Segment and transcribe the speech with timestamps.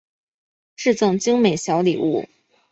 [0.75, 2.27] 致赠精美小礼物